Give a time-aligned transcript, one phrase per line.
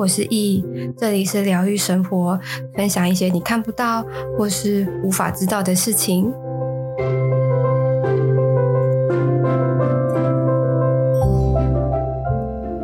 [0.00, 0.64] 我是易，
[0.96, 2.40] 这里是疗愈生活，
[2.74, 4.02] 分享一些你看不到
[4.38, 6.32] 或是无法知道的事情。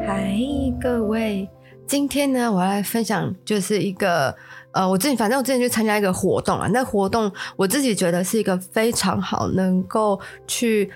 [0.07, 0.37] 嗨，
[0.79, 1.49] 各位，
[1.87, 4.37] 今天呢，我要来分享就是一个
[4.73, 10.93] 呃，我自己反正我之前去参加一个活动啊，那活动我自己觉得是一个非常好，能够去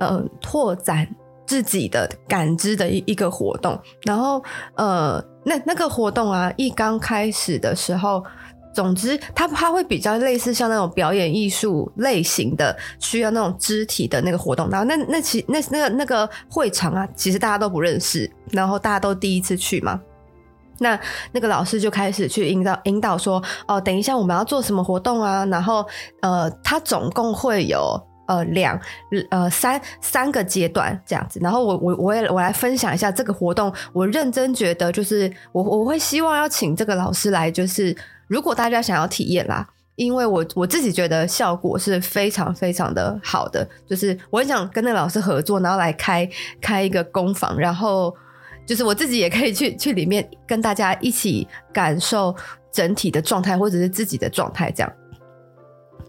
[0.00, 1.08] 呃拓展。
[1.46, 4.42] 自己的感知的一一个活动，然后
[4.76, 8.24] 呃，那那个活动啊，一刚开始的时候，
[8.72, 14.68] 总之它它会比较类似像那种表演艺术类型的，需要那种肢体的那个活动。
[14.70, 20.00] 然后那那其那那个那个会场啊，其实大家都不认识，然后大家都第一次去嘛。
[20.78, 20.98] 那
[21.32, 25.44] 那个老师就开始去引导引导说，哦，等一下我们要做什么活动啊？
[25.46, 25.84] 然后
[26.22, 28.00] 呃，他总共会有。
[28.32, 28.80] 呃，两
[29.30, 33.72] 呃三三个阶段这样子，然后我我我也我来分享一下这个活动。
[33.92, 37.94] 我认真觉得，就是我我会希望要请这个老师来，就是
[38.26, 46.28] 如果大家想要体验啦，因为我我自己觉得效果是非常非常的好的，就是我很想跟那个老师合作，然后来开
[46.60, 48.14] 开一个工坊，然后
[48.66, 52.34] 就是我自己也可以去去里面跟大家一起感受
[52.72, 54.92] 整体的状态，或者是自己的状态这样。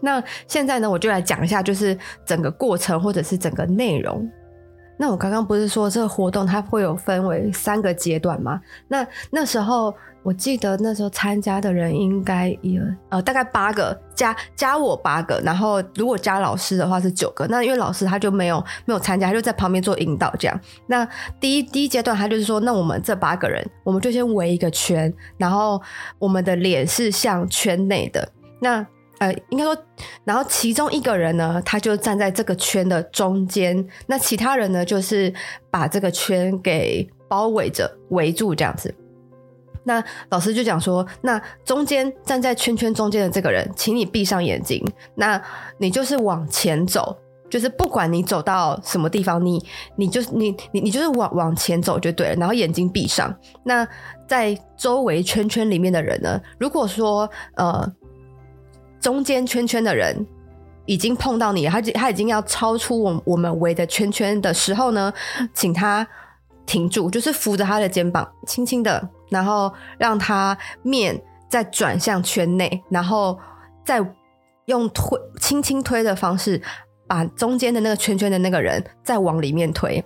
[0.04, 4.30] 那现在呢，我就来讲一下，就是整个过程或者是整个内容。
[4.96, 8.60] 那我刚刚不是说这个活动它会有分为三个阶段吗？
[8.86, 17.44] 那那时候我记得那时候参加的人应该有呃大概八个，加加我八个，然后如果加老师的话是九个。
[17.48, 20.60] 那因为老师他就没有没有参加，他就在旁边做引导这样。
[20.86, 21.04] 那
[21.40, 25.82] 第一第一阶段他就是说，那我们这八个人，我们就先围一个圈，然后
[26.20, 28.28] 我们的脸是向圈内的。
[28.60, 28.86] 那
[29.24, 29.74] 呃，应该说，
[30.24, 35.32] 然后其中一个人呢，他就站在这个圈的中间，那其他人呢，就是
[35.70, 38.94] 把这个圈给包围着、围住这样子。
[39.84, 45.42] 那老师就讲说，那中间站在圈圈中间的这个人，请你闭上眼睛，那
[45.78, 47.16] 你就是往前走，
[47.48, 49.64] 就是不管你走到什么地方，你
[49.96, 53.34] 你就是你你你就是往往前走就对了，然后眼睛闭上。
[53.64, 53.88] 那
[54.28, 57.90] 在周围圈圈里面的人呢，如果说呃。
[59.04, 60.26] 中间圈圈的人
[60.86, 65.12] 已经碰到你，他他已经要超出我我们围的圈圈的时候呢，
[65.52, 66.06] 请他
[66.64, 73.38] 停住，就是扶着他的肩膀，轻轻的，然后让他面再转向圈内，然后
[73.84, 74.00] 再
[74.64, 76.62] 用推轻轻推的方式，
[77.06, 80.02] 把中间的那个圈圈的那个人再往里面推。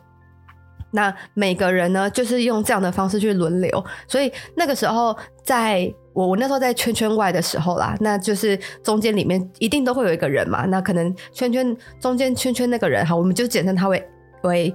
[0.90, 5.16] 那每个人呢，就是用这样的方式去轮流，所以那个时候
[5.48, 5.90] 在。
[6.14, 14.04] 我我那时候在圈圈外的时候啦，那就是中间里面一定都会有一个人嘛，那可能圈圈中间圈圈那个人哈，我们就简称他为
[14.42, 14.74] 为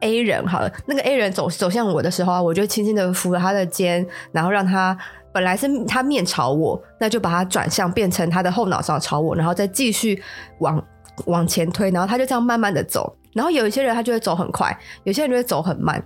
[0.00, 0.70] A 人好了。
[0.84, 4.94] 那个 A 人走走向我的时候啊，我就轻轻的扶了他的肩，然后让他
[5.32, 10.22] 本来是他面朝我，那就把他转向变成他的后脑勺朝我，然后再继续
[10.58, 10.84] 往
[11.24, 13.16] 往前推，然后他就这样慢慢的走。
[13.32, 16.04] 然后有一些人他就会走很快，有些人就会走很慢。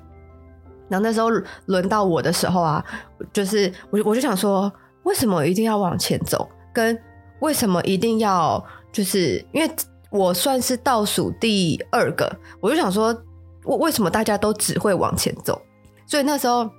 [0.89, 1.29] 然后那时候
[1.67, 2.85] 轮到我的时候啊，
[3.33, 4.73] 就是我我就想说，
[5.05, 6.49] 为什么一定要往前走？
[6.73, 6.99] 跟
[7.41, 9.71] 为什么一定要就是因为
[10.11, 12.31] 我算是倒数第二个，
[12.61, 13.13] 我就想说，
[13.65, 15.61] 为为什么大家都只会往前走？
[16.07, 16.71] 所以那时候。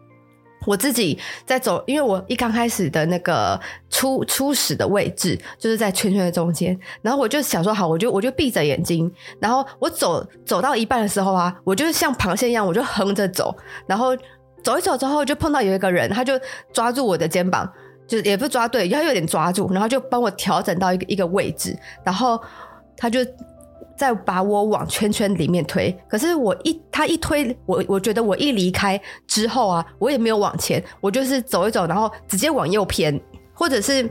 [0.66, 3.60] 我自己在走，因为我一刚开始的那个
[3.90, 9.10] 初初始的位置就是在圈圈的中间，然后我就想说好，我就我就闭着眼睛，
[9.40, 14.16] 然后我走走到一半的时候啊，我就像螃蟹一样，我就横着走，然后
[14.64, 16.34] 走一走之后就碰到有一个人，他就
[16.74, 17.72] 抓住我的肩膀，
[18.08, 22.42] 就是也不抓对，他有点抓住，然后就帮我调整到一个一个位置，然后
[22.98, 23.20] 他就。
[23.98, 33.20] 再把我往圈圈里面推，可是我一他一推我，我觉得我一离开之后啊，我也没有往前，我就是走一走，然后直接往右偏，
[33.54, 34.08] 或者是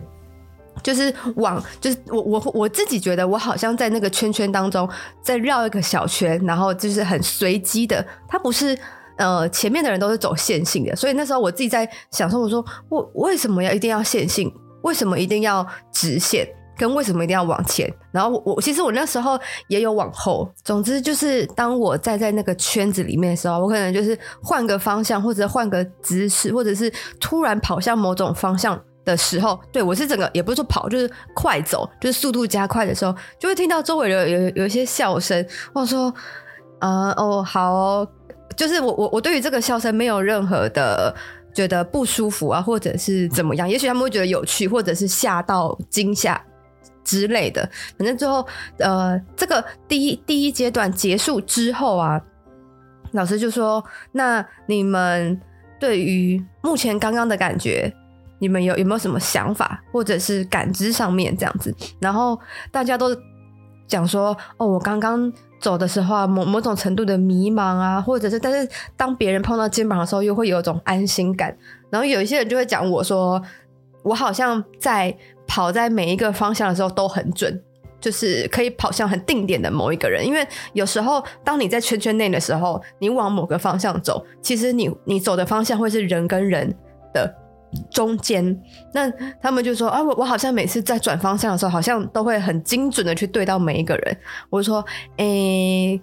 [0.83, 4.89] 就是往就是我我我自己觉得我好像在那个圈圈当中
[5.23, 8.77] 再绕一个小圈，然后就是很随机的，他不是
[9.19, 14.53] 呃前面的人都是走线性的，所以那时候我自己在想说，我说我为什么要一定要线性？
[14.83, 16.47] 为什么一定要直线？
[16.77, 17.93] 跟为什么一定要往前？
[18.13, 19.39] 然后我其实我那时候
[19.69, 20.49] 也有往后。
[20.63, 35.47] 总之就是当我站在那个圈子里面的时候，我可能就是换个方向，或者换个姿势，或者是突然跑向某种方向的时候，对，我是整个也不是说跑，就是快走，就是速度加快的时候，就会听到周围的有有一些笑声。
[35.73, 36.13] 我说，
[36.81, 38.07] 呃，哦，好，
[38.57, 41.15] 就是我我我对于这个笑声没有任何的
[41.55, 43.69] 觉得不舒服啊，或者是怎么样？
[43.69, 46.43] 也许他们会觉得有趣，或者是吓到惊吓。
[47.07, 47.63] 之类的，
[47.97, 48.45] 反正最后，
[48.79, 52.21] 呃，这个第一第一阶段结束之后啊，
[53.13, 55.41] 老师就说：“那你们
[55.79, 57.91] 对于目前刚刚的感觉，
[58.41, 61.73] 你们有有没有什么想法，或者是感知上面这样子？
[62.01, 62.39] 然后
[62.73, 63.17] 大家都
[63.87, 71.57] 讲说，哦，我刚刚走的时候啊，某某种程度的迷茫啊，或者是，但是当别人碰到肩膀的时候，又会有一种安心感。
[71.89, 73.41] 然后有一些人就会讲我说，
[74.03, 77.63] 我好像在跑在每一个方向的时候都很准。
[77.99, 86.73] 就是可以跑向很定点的某一个人，因为有时候当你在圈圈内的时候，你往某个方向走，其实你你走的方向会是人跟人
[87.13, 87.35] 的
[87.91, 88.57] 中间。
[88.93, 89.11] 那
[89.41, 94.17] 他们就说啊，我我好像每次在转方向的时候，好像都会很精准的去对到每一个人。
[94.51, 94.85] 我就说，
[95.17, 96.01] 诶、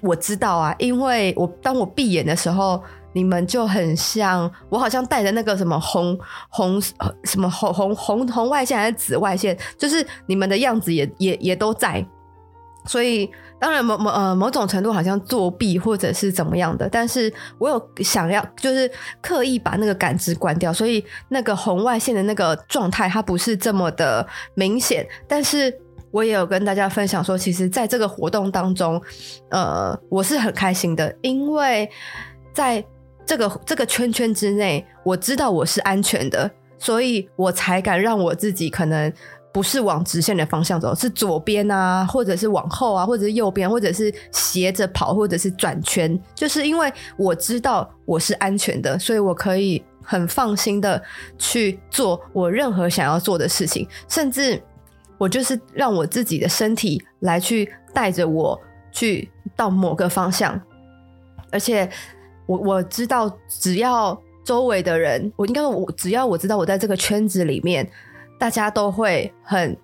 [0.00, 2.82] 我知道啊，因为我当我闭眼的时候。
[3.14, 6.18] 你们就很像我，好像带着那个什么红
[6.50, 6.78] 红
[7.22, 12.04] 什么红红红红外线还是紫外线，就是你们的样子也也也都在。
[12.86, 18.90] 所以当然某某呃某种程度好像作弊或者是怎么样的，但是我有想要就是
[19.22, 25.06] 刻意把那个感知关掉，所以那个红外线的那个状态它不是这么的明显。
[25.26, 25.72] 但是
[26.10, 29.00] 我也有跟大家分享说，其实在这个活动当中，
[29.50, 31.88] 呃，我是很开心的，因为
[32.52, 32.84] 在。
[33.26, 39.10] 这个这个圈圈之内，我知道我是安全的，所以我才敢让我自己可能
[39.52, 46.20] 不是往直线的方向走，是左边啊，或者是往后啊，或者是右边，或者是斜着跑，或者是转圈。
[46.34, 51.02] 就是因为我知道我是安全的，所以我可以很放心的
[51.38, 54.62] 去做我任何想要做的事情，甚至
[55.16, 58.60] 我就是让我自己的身体来去带着我
[58.92, 60.60] 去到某个方向，
[61.50, 61.88] 而且。
[62.46, 67.88] 我我知道，只要周围的人，我应该，我只要我知道我在这个圈子里面，
[68.38, 69.76] 大家都会很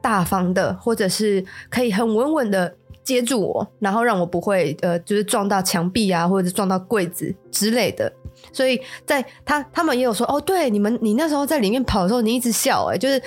[0.00, 8.12] 大方的，或者是可以很稳稳的接住我，然后让我不会呃，就是撞到墙壁啊，或者是撞到柜子之类的。
[8.52, 13.22] 所以在他他们也有说，哦，对，你们你那时候在里面跑的时候，你一直笑，哎，就是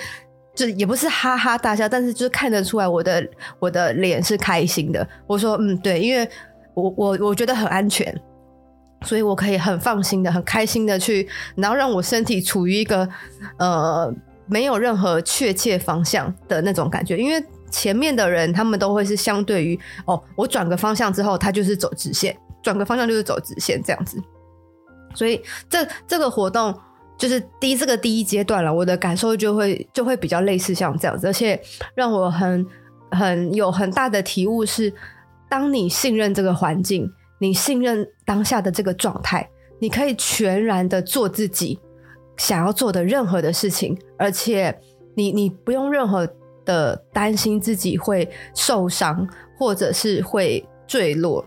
[0.54, 3.26] 就也不是哈哈大笑，但是就是看得出来我的
[3.58, 5.08] 我的脸是开心的。
[5.26, 6.28] 我说，嗯，对，因为
[6.74, 8.14] 我我我觉得很安全。
[9.06, 13.08] 所以我可以很放心的、很开心的去，然后让我身体处于一个
[13.56, 14.12] 呃
[14.46, 17.16] 没有任何确切方向的那种感觉。
[17.16, 24.20] 因为前面的人他们都会是相对于哦，我转个方向之后，他就是走直线；转个方向就是走直线这样子。
[25.14, 26.76] 所以这这个活动
[27.16, 31.60] 就是第一这个第一阶段了，我的感受就会就会比较类似像这样子，而且
[31.94, 32.66] 让我很
[33.12, 34.92] 很有很大的体悟是，
[35.48, 37.08] 当你信任这个环境。
[37.38, 39.48] 你信任当下的这个状态，
[39.78, 41.78] 你可以全然的做自己
[42.36, 44.78] 想要做的任何的事情，而且
[45.14, 46.28] 你你不用任何
[46.64, 49.28] 的担心自己会受伤
[49.58, 51.44] 或者是会坠落，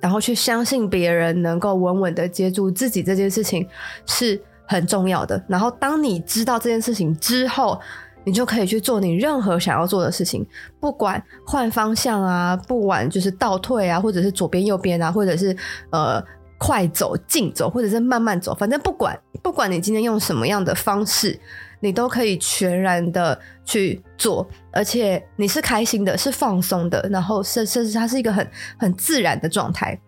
[0.00, 3.66] 然后去相信别人能够稳稳的接住自己这件事情
[4.06, 5.42] 是很重要的。
[5.48, 7.80] 然后当你知道这件事情之后，
[8.24, 10.46] 你就可以去做你任何想要做的事情，
[10.80, 15.54] 不管换方向啊，不管就是倒退啊，或者是左边右边啊，或者是
[15.90, 16.24] 呃
[16.58, 21.38] 快走、近走，或者是慢慢走，反正不管不管你今天用什么样的方式，
[21.80, 30.00] 你都可以全然的去做，而且你是开心的，是放松的，然后甚甚至它是一个很很自然的状态。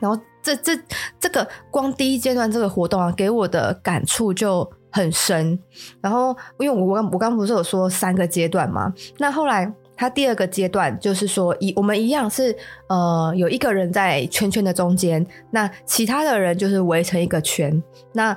[0.00, 0.72] 然后这这
[1.20, 4.66] 这个光第一阶段这个活动啊，给我的感触就。
[4.90, 5.58] 很深，
[6.00, 8.92] 然后因为我刚我刚不是有说三个阶段吗？
[9.18, 12.56] 那后来他第二个阶段就是说，一我们一样是
[12.88, 17.82] 呃有一个人在圈圈的中间，那其他的人就是围成一个圈。
[18.12, 18.36] 那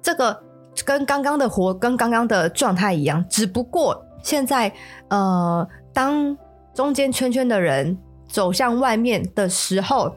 [0.00, 0.42] 这个
[0.84, 4.72] 跟刚刚的活跟刚刚的状态一样，只不过现在
[5.08, 6.36] 呃当
[6.72, 10.14] 中间圈圈的人走向外面的时候，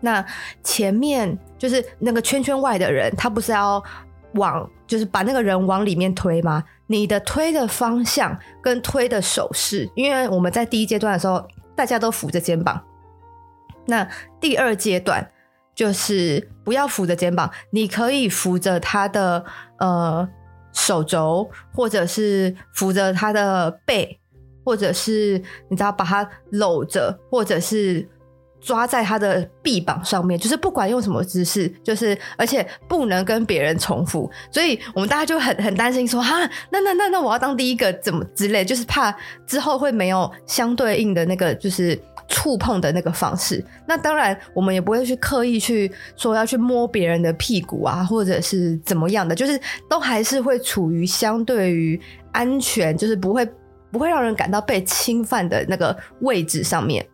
[0.00, 0.24] 那
[0.62, 3.82] 前面就是那个圈圈外的人，他不是要。
[4.36, 6.62] 往就是把那个人往里面推吗？
[6.86, 12.80] 你的推的方向跟推的手势，因为我们在第一阶段的时候，大家都扶着肩膀。
[13.86, 14.08] 那
[14.40, 15.30] 第二阶段
[15.74, 19.44] 就是不要扶着肩膀，你可以扶着他的
[19.78, 20.28] 呃
[20.72, 24.20] 手肘，或者是扶着他的背，
[24.64, 28.08] 或者是你知道把他搂着，或者是。
[28.66, 41.96] 抓在他的臂膀上面，就是不管用什么姿势，就是而且不能跟别人重复，所以我们大家就很很担心说，哈，那那那那我要当第一个怎么之类，就是怕之后会没有相对应的那个就是
[42.26, 43.64] 触碰的那个方式。
[43.86, 52.00] 那当然，我们也不会去刻意去说要去摸别人的屁股啊，或者是怎么样的，就是都还是会处于相对于
[52.32, 53.48] 安全，就是不会
[53.92, 57.06] 不会让人感到被侵犯的那个位置上面。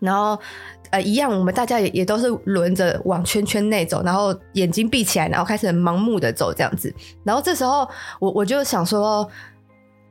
[0.00, 0.38] 然后，
[0.90, 6.92] 呃一样，我们大家也也都是轮着往圈圈内走，然后眼睛闭起来，然后开始盲目的走这样子。
[7.22, 7.88] 然后这时候
[8.18, 9.28] 我我就想说，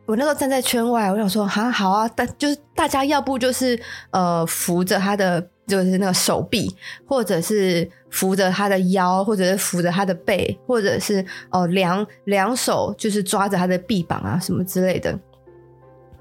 [0.05, 3.79] 我那时候站在圈外，我想说，啊好啊，但就是大家要不就是
[4.11, 15.17] 呃扶着他的就是那个手臂，或者是扶着他的腰，或者是扶着他的背，或者是哦两两手就是抓着他的臂膀啊什么之类的。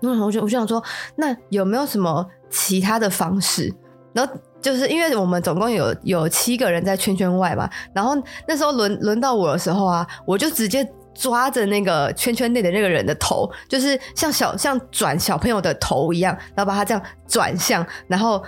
[0.03, 0.83] 嗯，我就我就想说，
[1.17, 3.73] 那有没有什么其他的方式？
[4.13, 18.43] 然后就是因为我们总共有有七个人在圈圈外嘛，然后那时候轮轮到我的时候啊，我就直接抓着那个圈圈内的那个人的头，就是像小像转小朋友的头一样，然后把他这样转向，然后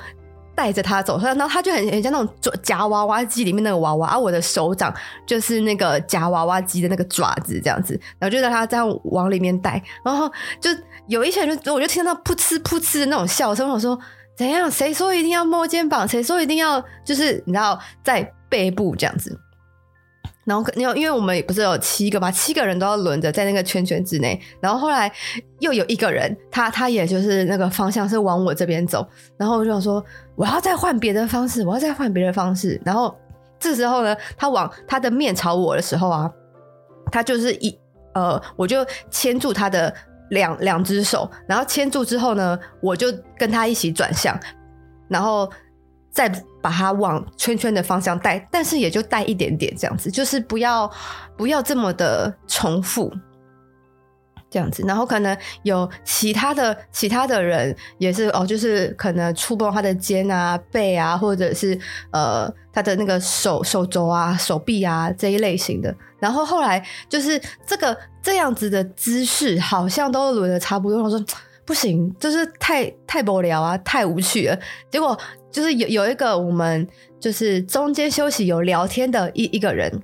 [0.61, 4.93] 带着他走，然后他就很很像那种夹娃娃机里面那个娃娃，而我的手掌
[5.25, 10.71] 就是那个夹娃娃机的那个爪子这样子，然后就让他这样往里面带，然后就。
[11.07, 13.69] 有一些人就，我就听到噗嗤噗嗤的那种笑声。
[13.69, 13.99] 我说
[14.37, 14.71] 怎样？
[14.71, 16.07] 谁说一定要摸肩膀？
[16.07, 19.37] 谁说一定要就是你知道在背部这样子？
[20.51, 24.41] 然后因为我们不是有七个嘛，七个人都要轮着在那个圈圈之内。
[24.61, 25.11] 然后后来
[25.61, 29.07] 又有一个人，他他也就是那个方向是往我这边走。
[29.37, 30.05] 然后我就想说，
[30.35, 32.81] 我要再换别的方式，我要再换别的方式。
[32.85, 33.17] 然后
[33.59, 36.31] 这时候呢，他往他的面朝我的时候啊，
[37.11, 37.79] 他就是一
[38.15, 39.95] 呃，我就牵住他的。
[40.31, 44.39] 两两只手，然后牵住之后呢，我就跟他一起转向，
[45.09, 45.51] 然后
[46.13, 50.91] 再把它往圈圈的方向带，但是也就带一点点这样子，就是不要
[51.37, 53.13] 不要这么的重复。
[54.53, 61.79] 这样子，然后可能有其他的其他的人也是哦，就是可能触碰他的肩啊、背啊，或者是
[62.11, 65.95] 呃他的那个手手肘啊、手臂啊这一类型的。
[66.19, 71.01] 然后后来就是这个这样子的姿势，好像都轮的差不多。
[71.01, 71.25] 我说
[71.65, 74.59] 不行，就是太太无聊啊，太无趣了。
[74.91, 75.17] 结果
[75.51, 76.87] 就是有有一个我们
[77.19, 80.03] 就是中间休息有聊天的一一个人。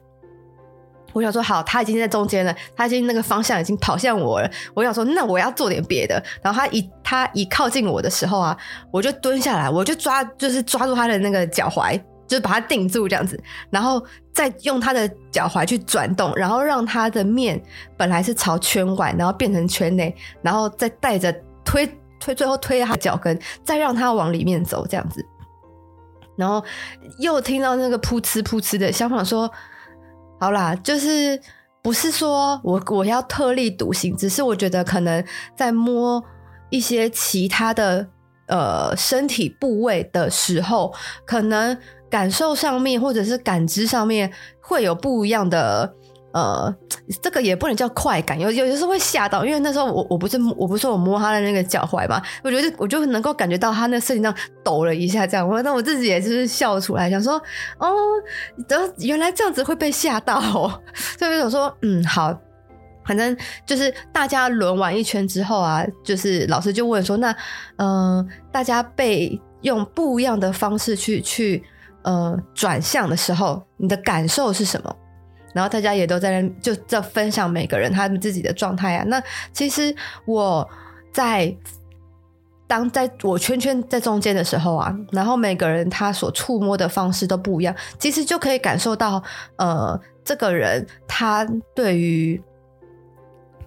[1.12, 4.50] 我想说好，他已经在中间了，他已经那个方向已经跑向我了。
[4.74, 6.22] 我想说，那我要做点别的。
[6.42, 8.54] 然后他一他一靠近我的时候啊，
[8.90, 17.58] 我就蹲下来，我就抓，就是抓住他的那个脚踝，就是把他定住这样子，然后再用他的脚踝去转动，然后让他的面
[17.96, 21.34] 本来是朝圈外，然后变成圈内，然后再带着
[21.64, 25.24] 推推，最后推他脚跟，再让他往里面走这样子。
[26.36, 26.64] 然后
[27.18, 29.50] 又听到那个噗呲噗呲的，相反说。
[30.38, 31.40] 好啦，就是
[31.82, 35.24] 不是说我我要特立独行，只是我觉得可能
[35.56, 36.22] 在摸
[36.68, 38.06] 一些其他的
[38.48, 41.78] 呃身体部位的时候，可能
[42.10, 45.94] 感受上面或者是感知上面会有不一样的。
[46.36, 46.70] 呃，
[47.22, 57.40] 这个也不能叫快感，有有的时候会吓到，因为那时候我我不是我不是说我摸他的那个脚踝嘛，我觉得我就能够感觉到他那身体上抖了一下，这样，我那我自己也是笑出来，想说，
[57.78, 57.88] 哦，
[58.98, 60.78] 原来这样子会被吓到，哦，
[61.18, 62.38] 所以我想说，嗯，好，
[63.06, 67.30] 反正就是大家轮完一圈之后啊，就是老师就问说，那
[67.76, 71.64] 嗯、呃，大家被用不一样的方式去去
[72.02, 74.94] 呃转向的时候，你的感受是什么？
[75.56, 79.02] 然后大家也都在那，就在分享每个人他们自己的状态啊。
[79.06, 79.20] 那
[79.54, 79.96] 其实
[80.26, 80.68] 我
[81.10, 81.56] 在
[82.66, 89.22] 当在我圈圈在中间的时候啊，然后每个人他所触摸的方式都不一样，其实就可以感受到，
[89.56, 92.38] 呃，这个人他对于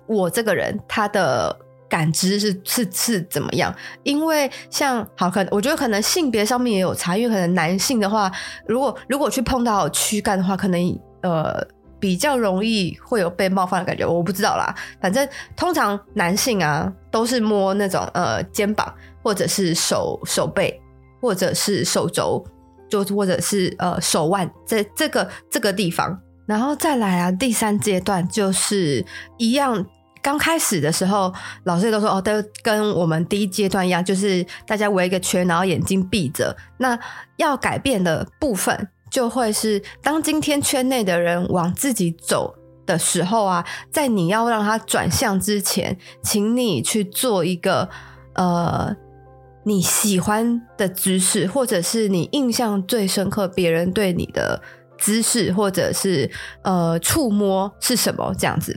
[0.05, 1.57] 我这个人他的
[1.89, 3.73] 感知是是是怎么样？
[4.03, 8.31] 因为像好，可能我觉得可能性别上面也有差，因为可能男性的话，
[8.67, 11.67] 如果如果去碰到躯干的话，可能呃。
[11.99, 14.73] 比较容易会有被冒犯的感觉，我不知道啦。
[15.01, 18.91] 反正通常男性啊都是摸那种呃肩膀，
[19.21, 20.81] 或者是手手背，
[21.21, 22.43] 或者是手肘，
[22.89, 26.19] 就或者是呃手腕这这个这个地方。
[26.45, 29.05] 然后再来啊，第三阶段就是
[29.37, 29.85] 一样，
[30.21, 31.31] 刚开始的时候
[31.65, 32.31] 老师都说哦，都
[32.63, 36.55] 跟我们第一阶段一样，就是大家围一个圈，然后眼睛闭着。
[36.77, 36.97] 那
[37.35, 38.87] 要改变的部分。
[39.09, 42.53] 就会是当今天圈内的人往自己走
[42.85, 47.87] 的时候啊，在你要让他转向之前，请你去做一个
[48.33, 48.95] 呃
[49.63, 54.61] 你喜欢的姿势，或者是你印象最深刻别人对你的
[54.97, 56.29] 姿势，或者是
[56.63, 58.75] 呃触摸是什么这样子。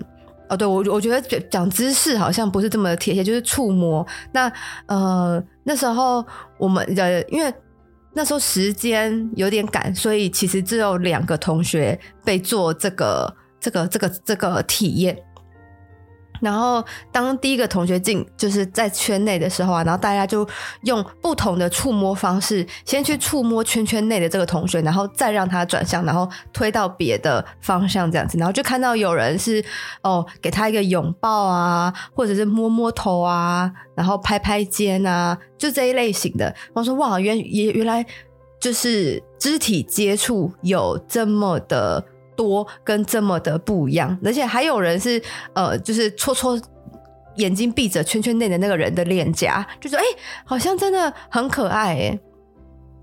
[0.48, 4.06] 哦，对，我我觉得讲姿势好像不是这么贴切，就是触摸。
[4.32, 4.52] 那
[4.86, 6.24] 呃那时候
[6.58, 7.52] 我们的因为。
[8.14, 15.16] 那时候时间有点赶，所以其实只有两个同学被做这个、这个、这个、这个体验。
[16.42, 20.46] 然后，当第一个同学进，就是在圈内的时候啊，然后大家就
[20.82, 29.64] 用不同的触摸方式，先去触摸圈圈内的这个同学，然后再让他转向，然后推到别的方向这样子，然后就看到有人是
[30.02, 36.46] 哦，给他一个拥抱啊，或者是摸摸头啊，然后拍拍肩啊，就这一类型的。
[36.46, 38.04] 然后说哇，原也原来
[38.60, 42.04] 就是肢体接触有这么的。
[42.42, 45.22] 多跟这么的不一样，而且还有人是
[45.54, 46.60] 呃，就是戳戳
[47.36, 50.04] 眼睛闭着圈圈内的那个人的脸颊，就说哎、
[50.44, 52.18] 好像真的很可爱哎。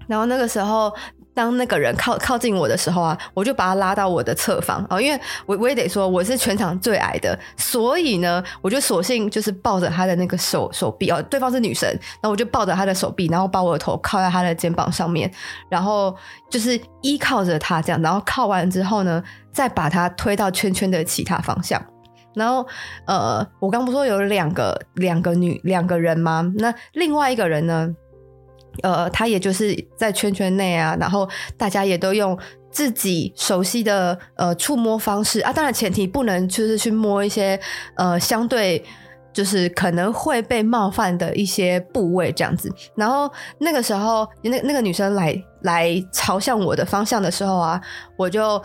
[0.07, 0.93] 然后那个时候。
[1.39, 15.31] 当那个人靠靠近我的时候啊，我就把他拉到我的侧方啊，因为我我也得说我是全场最矮的，所以呢，我就索性就是抱着他的那个手手臂哦，对方是女生，然后我就抱着他的手臂，然后把我的头靠在他的肩膀上面，
[15.69, 16.13] 然后
[16.49, 21.81] 就是依靠着他这样，然后靠完之后呢，再把他推到圈圈的其他方向，
[22.35, 22.67] 然后
[23.05, 26.51] 呃，我刚不说有两个两个女两个人吗？
[26.57, 27.89] 那另外一个人呢？
[28.81, 32.37] 呃，他也就是在圈圈内啊，然后大家也都用
[32.71, 37.59] 自己熟悉的呃触摸方式啊，当然前提不能就是去摸一些
[37.95, 38.83] 呃相对
[39.33, 42.71] 就是可能会被冒犯的一些部位这样子。
[42.95, 47.81] 然后那个时候，那那个女生来来朝向我的方向的时候啊，
[48.15, 48.61] 我就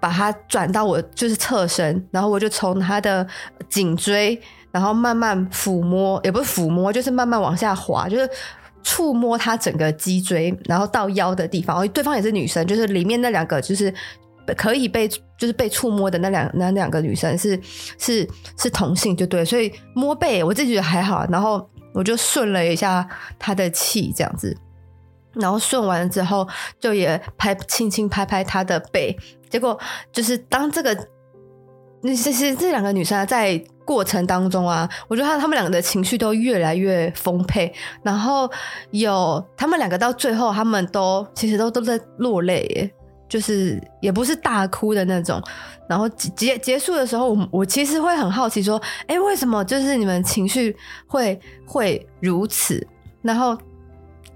[0.00, 3.26] 把她转到我就是侧身，然后我就从她的
[3.68, 4.40] 颈椎，
[4.72, 8.28] 然后慢慢抚摸，也不是抚摸，就是慢慢往下滑，就是。
[8.86, 11.86] 触摸他整个脊椎，然后到腰的地方。
[11.88, 13.92] 对方也是女生，就是里面那两个就是
[14.56, 17.60] 可以被就是被触摸的那两那两个女生是
[17.98, 18.24] 是
[18.56, 19.44] 是同性，就对。
[19.44, 23.04] 所以摸背我自己觉得还好，然后我就顺了一下
[23.40, 24.56] 他的气，这样子，
[25.34, 26.46] 然后顺完之后
[26.78, 29.18] 就也拍轻轻拍拍他的背。
[29.50, 29.76] 结果
[30.12, 30.96] 就是当这个
[32.06, 33.62] 那其实这两个女生啊在。
[33.86, 37.72] 过程当中啊，我觉得他他们两个的情绪都越来越丰沛，
[38.02, 38.50] 然后
[38.90, 42.90] 有她们两个到最后，他们都其实都都在落泪耶，
[43.28, 45.40] 就是也不是大哭的那种。
[45.88, 52.84] 然后结结束的时候，我我其实会很好奇说，哎，为什么就是你们情绪会会如此？
[53.22, 53.56] 然后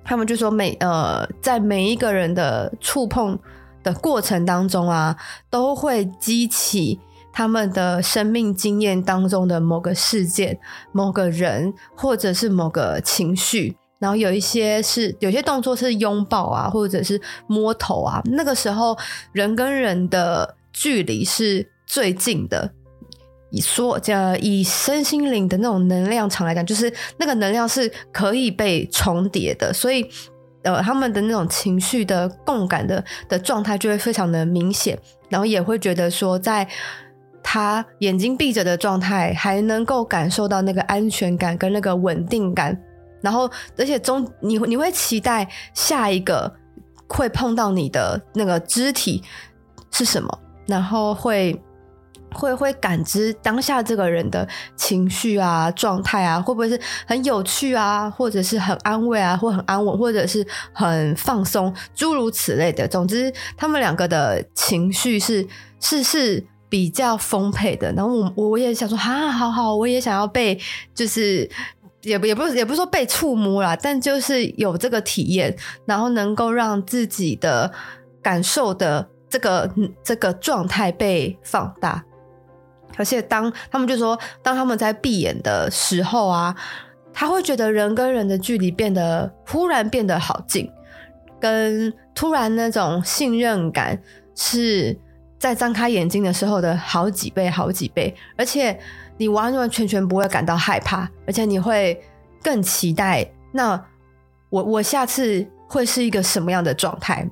[0.05, 3.37] 他们就说每呃，在每一个人的触碰
[3.83, 5.17] 的过程当中啊，
[5.51, 7.01] 都会激起。
[7.33, 10.59] 他们的生命经验当中的某个事件、
[10.93, 18.21] 某个人，或者是某个情绪，然后有一些是有些动作是拥抱啊，或者是摸头啊。
[18.25, 18.99] 那个时候，
[19.33, 22.73] 人跟人的距离是最近的。
[23.53, 30.05] 以说，这以身心灵的那种能量场来讲，就是那个能量是可以被重叠的，所以
[30.63, 36.69] 呃，他们的那种情绪的共感的的状态就会非常的明显，然后也会觉得说在。
[37.43, 42.79] 他眼睛闭着的状态，还能够感受到那个安全感跟那个稳定感，
[43.23, 46.53] 然后而且中你你会期待下一个
[47.09, 49.23] 会碰到你的那个肢体
[49.91, 51.61] 是什么，然后会
[52.33, 62.87] 会会感知当下这个人的情绪啊、状态啊，会不会是很有趣啊，或者是很安慰啊，或很安稳，或者是很放松，诸如此类的。
[62.87, 65.49] 总之，他们两个的情绪是
[65.81, 66.47] 是是。
[66.71, 70.57] 比较丰沛的，然后我我也想说，哈，好好，我也想要被，
[70.95, 71.51] 就是
[72.03, 75.55] 也不也不也不是说被触摸啦，但就是有这个体验，
[75.85, 77.73] 然后能够让自己的
[78.23, 79.69] 感受的这个
[80.05, 82.05] 这个状态被放大，
[82.97, 86.55] 而且当他们就说，当他们在闭眼的时候啊，
[87.13, 90.71] 他会觉得人跟人的距离变得忽然变得好近，
[91.41, 94.01] 跟突然那种信任感
[94.37, 94.97] 是。
[95.41, 98.79] 在张开眼睛的时候的好几倍、好几倍，而且
[99.17, 101.99] 你完完全全不会感到害怕，而且你会
[102.43, 103.27] 更期待。
[103.51, 103.83] 那
[104.51, 107.27] 我我下次会是一个什么样的状态？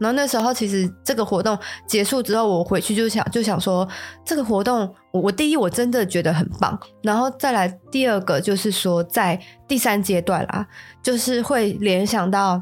[0.00, 3.88] 然后那时候其实这个活动结束之后，我回去就想就想说，
[4.24, 10.66] 这个活动我我第一我真的觉得很棒，然后再来第二个就是说在第三阶段啦，
[11.00, 12.60] 就是会联想到。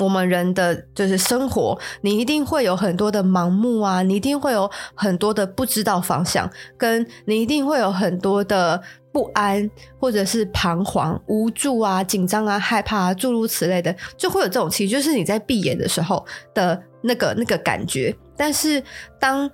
[0.00, 8.80] 我们人的就是生活，你一定会有很多的盲目啊，你一定会有很多的不知道方向，跟你一定会有很多的
[9.12, 18.14] 不安，或者是彷徨、无助啊、紧张啊、害怕啊，诸如此类的，就会有这种情绪，就是你在闭眼的时候的那个那个感觉。
[18.36, 18.82] 但是，
[19.18, 19.50] 当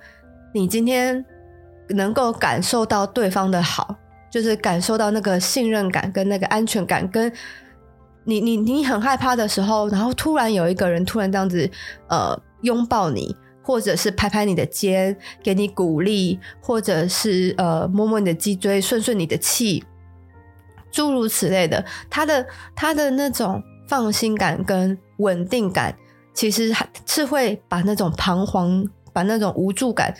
[0.53, 1.23] 你今天
[1.89, 3.95] 能够感受到对方的好，
[4.31, 7.31] 就是感受到那个信任感跟那个安全感跟。
[8.27, 11.69] 你你你很害怕的时候，然后突然有一个人突然这样子，
[12.09, 19.81] 呃，拥抱你，或者是拍拍你的肩，给你鼓励，或者是呃摸摸你的脊椎，顺顺你的气，
[20.91, 21.85] 诸如此类的。
[22.09, 25.95] 他的他的那种放心感跟稳定感，
[26.33, 30.13] 其实是会把那种彷徨、把那种无助感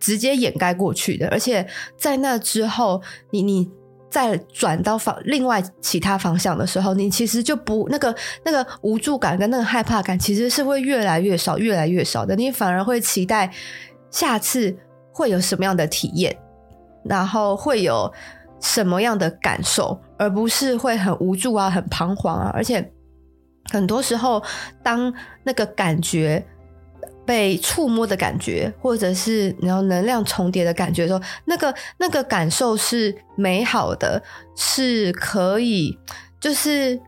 [0.00, 1.28] 直接掩盖过去的。
[1.28, 1.64] 而且
[1.96, 3.70] 在那之后，你你。
[4.12, 12.36] 再转到方另外其他方向的时候，你其实就不那个那个无助感跟那个害怕感，其实是会越来越少，越来越少的。
[12.36, 13.50] 你反而会期待
[14.10, 14.76] 下次
[15.10, 16.36] 会有什么样的体验，
[17.04, 18.12] 然后会有
[18.60, 22.50] 什么样的感受，而不是会很无助啊，很彷徨啊。
[22.52, 22.92] 而且
[23.70, 24.42] 很多时候，
[24.82, 25.10] 当
[25.42, 26.46] 那个感觉。
[27.24, 34.20] 被触摸的感觉，或者是然后能量重叠的感觉的时候，那个那个感受是美好的，
[34.56, 35.96] 是可以，
[36.40, 37.00] 就是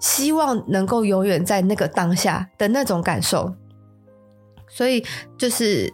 [0.00, 3.54] 希望能够永远在那个当下的那种感受。
[4.68, 5.04] 所以
[5.36, 5.92] 就是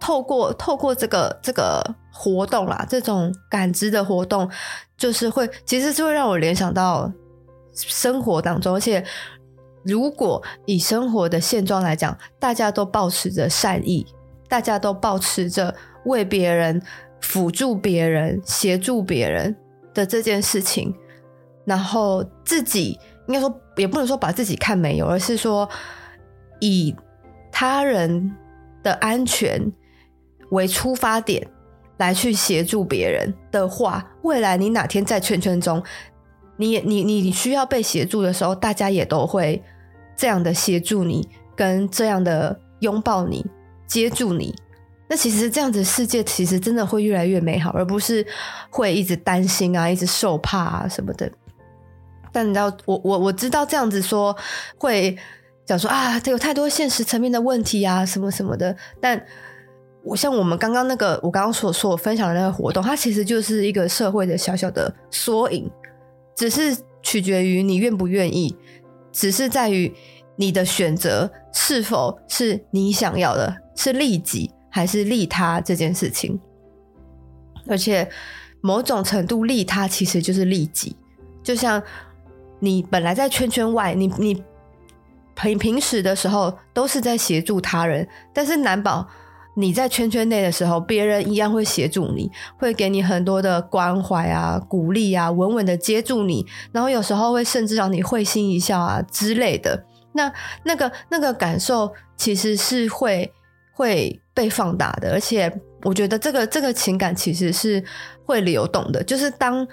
[0.00, 4.50] 透过透过这个这个活动啦，这种感知的活动，
[4.96, 7.12] 就是会其实就会让我联想到
[7.74, 9.04] 生活当中，而且。
[9.84, 14.06] 如果以生活的现状来讲，大家都保持着善意，
[14.48, 15.74] 大家都保持着
[16.06, 16.80] 为别人
[17.20, 19.54] 辅助别人、协助别人
[19.92, 20.94] 的这件事情，
[21.66, 25.68] 然后自己应该说也不能说把自己看没有，而是说
[26.60, 26.96] 以
[27.52, 28.34] 他人
[28.82, 29.70] 的安全
[30.50, 31.46] 为出发点
[31.98, 35.82] 来去协助别人的话，未来你哪天在圈圈中，
[36.56, 39.62] 你你你需要被协助的时候，大家也都会。
[40.16, 43.44] 这样的协助你，跟这样的拥抱你、
[43.86, 44.54] 接住你，
[45.08, 48.26] 那其实这样子世界其实真的会越来越美好，而不是
[48.70, 51.30] 会一直担心啊、一直受怕啊什么的。
[52.32, 54.36] 但你知道，我我我知道这样子说
[54.76, 55.16] 会
[55.64, 58.76] 讲说啊，这有太多现实层面的问题啊，什么什么的。
[59.00, 59.24] 但
[60.02, 65.70] 我像我们刚刚那个，我刚刚所说我分享的那个活动，它其实就是一个社会的小小的缩影，
[66.34, 68.54] 只是取决于你愿不愿意。
[69.14, 69.90] 只是在于
[70.36, 76.38] 你的选择是否是你想要的，是利己还是利他这件事情。
[77.68, 78.06] 而且
[78.60, 80.96] 某种程度利他其实就是利己，
[81.42, 81.80] 就像
[82.58, 84.42] 你本来在圈圈外，你你
[85.36, 89.08] 平平时的时候都是在协助他人，但是难保。
[89.56, 99.84] 你在圈圈内的时候，别人一样会协助你，会给你很多的关怀啊、鼓励啊，稳稳的接住你，然后有时候会甚至让你会心一笑啊之类的。
[100.12, 100.32] 那
[100.64, 103.32] 那个那个感受其实是会
[103.72, 107.82] 会被放大的，而且我觉得这个这个情感其实是
[108.24, 109.02] 会流动的。
[109.02, 109.66] 就是当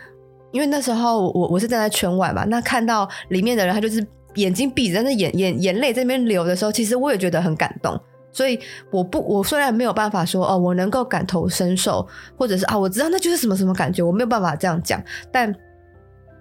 [0.52, 8.00] 因为那时候我我是站在圈外嘛，那看到里面的人，他就是眼睛闭着，那眼眼眼泪在那边流的时候，其实我也觉得很感动。
[8.34, 8.60] 所以
[8.92, 15.04] 我不，我虽然没有办法说哦，我能够感同身受，或者是啊，我知道那就是什么什么感觉，我没有办法这样讲。
[15.32, 15.54] 但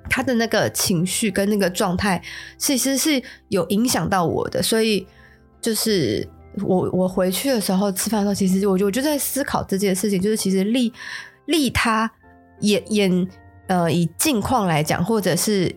[0.08, 2.22] 他的那个情绪跟那个状态，
[2.56, 4.62] 其实是有影响到我的。
[4.62, 5.06] 所以
[5.60, 6.26] 就是
[6.62, 10.92] 我我回去的时候吃饭的时候，其实我就我就在思考这件事情，就是其实利
[11.46, 12.10] 利他
[12.60, 13.28] 眼眼
[13.66, 15.74] 呃以近况来讲，或者是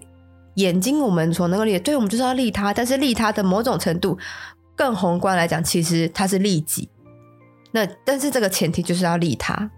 [0.55, 4.17] 眼睛我们所能够理解，对我们就是要利他，但是利他的某种程度。
[4.75, 6.89] 更宏观来讲，其实它是利己。
[7.71, 9.69] 那但是这个前提就是要利他。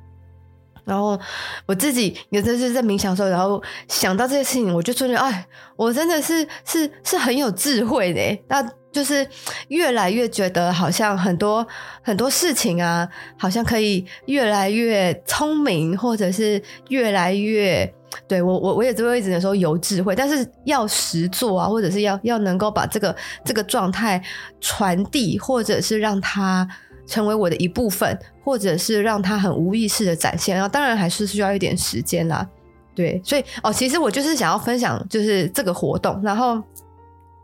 [0.85, 1.19] 然后
[1.65, 5.45] 我自己有阵时在冥想的时候，然后想到这些事情，我就觉得，哎，
[5.75, 8.43] 我真的是是是很有智慧的。
[8.47, 9.27] 那就是
[9.67, 11.67] 越来越觉得，好像很多
[12.01, 17.93] 很多事情啊，好像可以越来越聪明，或者是越来越。
[18.29, 24.23] 对我，我我也只会一直说有智慧，但是要实做啊，或者是要要能够把这个这个状态
[24.61, 26.65] 传递，或者是让它
[27.05, 32.47] 成为我的一部分，或者是让它很无意识的展现，然后当然还是需要一点时间啦。
[32.95, 36.61] 对，所以哦，其实我就是想要分享，就是这个活动，然后。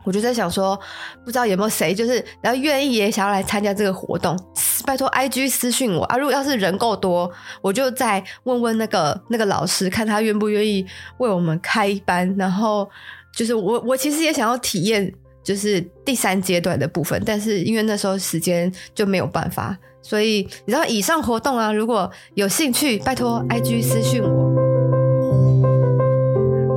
[0.04, 0.76] 我就在想说，
[1.24, 4.36] 不知道有没有谁就是然后愿意也想要来参加这个活动，
[4.84, 6.16] 拜托 IG 私信我啊！
[6.16, 10.84] 如果要是人够多，我就再问问那个那个老师，看他愿不愿意
[11.18, 12.34] 为我们开班。
[12.36, 12.90] 然后
[13.32, 24.52] 就是我我其实也想要体验，就是第三阶段的部分，但是因为那时候时间就没有办法，所以你知道以上活动啊，如果有兴趣，拜托 IG 私讯我。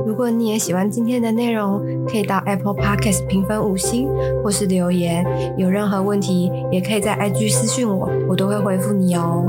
[0.06, 4.08] 如果你也喜欢今天的内容，可以到 Apple Podcast 评分五星，
[4.42, 5.22] 或是留言。
[5.58, 9.44] 有任何问题，也可以在 IG 私讯我，我都会回复你哦。